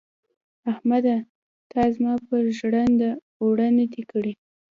احمده 0.71 1.17
تا 1.71 1.81
زما 1.95 2.13
پر 2.27 2.43
ژرنده 2.57 3.09
اوړه 3.41 3.67
نه 3.77 3.85
دې 3.91 4.03
کړي. 4.11 4.33